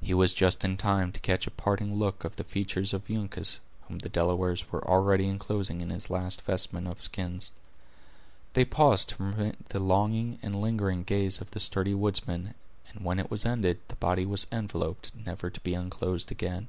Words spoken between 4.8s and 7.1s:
already inclosing in his last vestment of